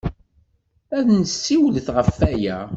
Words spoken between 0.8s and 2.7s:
Ad nessiwlet ɣef waya.